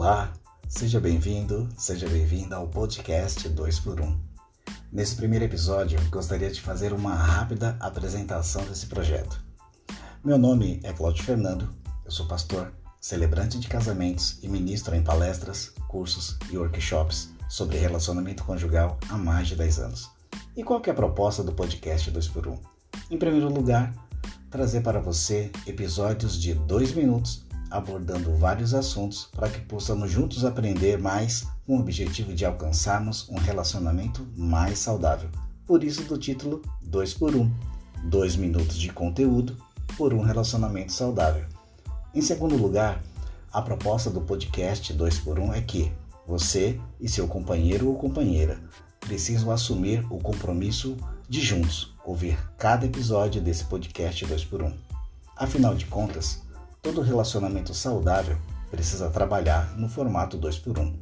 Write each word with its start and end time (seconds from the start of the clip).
Olá, 0.00 0.32
seja 0.68 1.00
bem-vindo, 1.00 1.68
seja 1.76 2.08
bem-vinda 2.08 2.54
ao 2.54 2.68
podcast 2.68 3.48
2x1. 3.48 4.16
Nesse 4.92 5.16
primeiro 5.16 5.44
episódio, 5.44 5.98
gostaria 6.08 6.48
de 6.52 6.60
fazer 6.60 6.92
uma 6.92 7.12
rápida 7.16 7.76
apresentação 7.80 8.64
desse 8.66 8.86
projeto. 8.86 9.44
Meu 10.22 10.38
nome 10.38 10.78
é 10.84 10.92
Cláudio 10.92 11.24
Fernando, 11.24 11.68
eu 12.04 12.12
sou 12.12 12.28
pastor, 12.28 12.72
celebrante 13.00 13.58
de 13.58 13.66
casamentos 13.66 14.38
e 14.40 14.48
ministro 14.48 14.94
em 14.94 15.02
palestras, 15.02 15.72
cursos 15.88 16.38
e 16.48 16.56
workshops 16.56 17.34
sobre 17.48 17.76
relacionamento 17.76 18.44
conjugal 18.44 19.00
há 19.08 19.18
mais 19.18 19.48
de 19.48 19.56
10 19.56 19.80
anos. 19.80 20.08
E 20.56 20.62
qual 20.62 20.80
é 20.86 20.90
a 20.90 20.94
proposta 20.94 21.42
do 21.42 21.52
podcast 21.52 22.08
2x1? 22.12 22.56
Em 23.10 23.18
primeiro 23.18 23.52
lugar, 23.52 23.92
trazer 24.48 24.80
para 24.80 25.00
você 25.00 25.50
episódios 25.66 26.40
de 26.40 26.54
2 26.54 26.92
minutos 26.92 27.47
abordando 27.70 28.34
vários 28.36 28.74
assuntos 28.74 29.28
para 29.32 29.48
que 29.48 29.60
possamos 29.60 30.10
juntos 30.10 30.44
aprender 30.44 30.98
mais 30.98 31.46
com 31.66 31.76
o 31.76 31.80
objetivo 31.80 32.34
de 32.34 32.44
alcançarmos 32.44 33.28
um 33.28 33.36
relacionamento 33.36 34.26
mais 34.36 34.78
saudável. 34.78 35.28
Por 35.66 35.84
isso 35.84 36.02
do 36.04 36.16
título 36.16 36.62
2 36.82 37.14
por 37.14 37.34
1, 37.34 37.50
2 38.04 38.36
minutos 38.36 38.76
de 38.78 38.90
conteúdo 38.90 39.56
por 39.96 40.14
um 40.14 40.22
relacionamento 40.22 40.92
saudável. 40.92 41.44
Em 42.14 42.22
segundo 42.22 42.56
lugar, 42.56 43.02
a 43.52 43.60
proposta 43.60 44.10
do 44.10 44.20
podcast 44.20 44.92
2 44.92 45.18
por 45.18 45.38
1 45.38 45.52
é 45.54 45.60
que 45.60 45.92
você 46.26 46.80
e 47.00 47.08
seu 47.08 47.26
companheiro 47.26 47.88
ou 47.88 47.96
companheira 47.96 48.60
precisam 49.00 49.50
assumir 49.50 50.04
o 50.10 50.18
compromisso 50.18 50.96
de 51.28 51.40
juntos 51.40 51.94
ouvir 52.04 52.38
cada 52.56 52.86
episódio 52.86 53.40
desse 53.40 53.64
podcast 53.64 54.24
2 54.24 54.44
por 54.46 54.62
1. 54.62 54.72
Afinal 55.36 55.74
de 55.74 55.84
contas, 55.86 56.42
Todo 56.80 57.00
relacionamento 57.00 57.74
saudável 57.74 58.38
precisa 58.70 59.10
trabalhar 59.10 59.76
no 59.76 59.88
formato 59.88 60.36
2 60.36 60.58
por 60.58 60.78
1. 60.78 60.96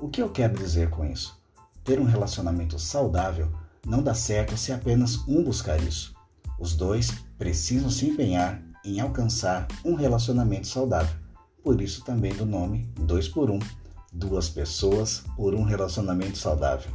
O 0.00 0.08
que 0.08 0.22
eu 0.22 0.30
quero 0.30 0.56
dizer 0.56 0.88
com 0.88 1.04
isso? 1.04 1.38
Ter 1.84 2.00
um 2.00 2.04
relacionamento 2.04 2.78
saudável 2.78 3.52
não 3.86 4.02
dá 4.02 4.14
certo 4.14 4.56
se 4.56 4.72
apenas 4.72 5.16
um 5.28 5.42
buscar 5.44 5.80
isso. 5.82 6.14
Os 6.58 6.74
dois 6.74 7.10
precisam 7.36 7.90
se 7.90 8.08
empenhar 8.08 8.62
em 8.84 9.00
alcançar 9.00 9.68
um 9.84 9.94
relacionamento 9.94 10.66
saudável. 10.66 11.14
Por 11.62 11.80
isso 11.80 12.02
também 12.04 12.34
do 12.34 12.46
nome 12.46 12.90
2 12.98 13.28
por 13.28 13.50
1, 13.50 13.58
duas 14.12 14.48
pessoas 14.48 15.24
por 15.36 15.54
um 15.54 15.62
relacionamento 15.62 16.38
saudável. 16.38 16.90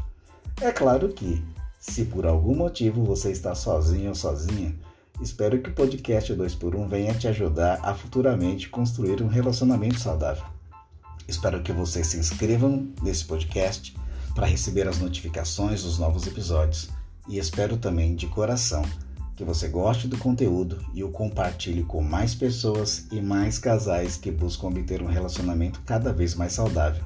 É 0.59 0.71
claro 0.71 1.09
que, 1.09 1.43
se 1.79 2.05
por 2.05 2.25
algum 2.25 2.55
motivo 2.55 3.03
você 3.03 3.31
está 3.31 3.53
sozinho 3.53 4.09
ou 4.09 4.15
sozinha, 4.15 4.75
Espero 5.23 5.61
que 5.61 5.69
o 5.69 5.73
podcast 5.73 6.33
2x1 6.33 6.85
venha 6.85 7.13
te 7.13 7.29
ajudar 7.29 7.79
a 7.81 7.93
futuramente 7.93 8.67
construir 8.67 9.21
um 9.23 9.27
relacionamento 9.27 9.97
saudável. 9.97 10.43
Espero 11.25 11.63
que 11.63 11.71
vocês 11.71 12.07
se 12.07 12.17
inscrevam 12.17 12.89
nesse 13.01 13.23
podcast 13.23 13.95
para 14.35 14.45
receber 14.45 14.85
as 14.85 14.99
notificações 14.99 15.81
dos 15.83 15.97
novos 15.97 16.27
episódios 16.27 16.89
e 17.29 17.37
espero 17.37 17.77
também 17.77 18.15
de 18.15 18.27
coração 18.27 18.83
que 19.37 19.45
você 19.45 19.69
goste 19.69 20.09
do 20.09 20.17
conteúdo 20.17 20.85
e 20.93 21.05
o 21.05 21.09
compartilhe 21.09 21.83
com 21.83 22.01
mais 22.01 22.35
pessoas 22.35 23.07
e 23.09 23.21
mais 23.21 23.57
casais 23.57 24.17
que 24.17 24.29
buscam 24.29 24.67
obter 24.67 25.01
um 25.01 25.07
relacionamento 25.07 25.81
cada 25.85 26.11
vez 26.11 26.35
mais 26.35 26.51
saudável. 26.51 27.03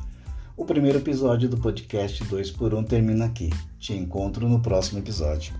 O 0.57 0.65
primeiro 0.65 0.97
episódio 0.97 1.47
do 1.47 1.57
podcast 1.57 2.23
2 2.23 2.49
por 2.49 2.73
1 2.73 2.83
termina 2.85 3.25
aqui. 3.25 3.51
Te 3.77 3.93
encontro 3.93 4.49
no 4.49 4.59
próximo 4.59 4.97
episódio. 4.97 5.53